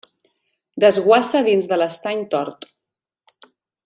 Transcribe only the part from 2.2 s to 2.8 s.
Tort.